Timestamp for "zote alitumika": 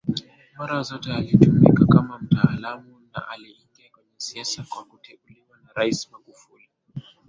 0.83-1.85